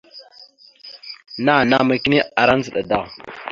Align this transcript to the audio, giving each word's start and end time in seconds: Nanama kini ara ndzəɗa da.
Nanama 1.45 1.93
kini 2.03 2.17
ara 2.41 2.53
ndzəɗa 2.57 2.81
da. 2.89 2.99